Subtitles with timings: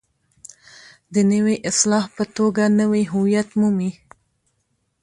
[1.13, 3.91] د نوې اصطلاح په توګه نوی هویت مومي.